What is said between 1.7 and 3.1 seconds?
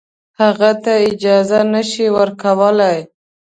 نه شي ورکولای.